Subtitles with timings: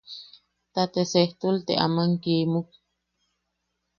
[0.73, 2.69] Ta te sejtul te aman kiimuk.